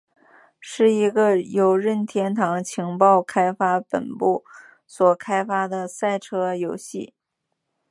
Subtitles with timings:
[0.59, 4.43] 是一个由任天堂情报开发本部
[4.87, 7.13] 所开发的赛车游戏。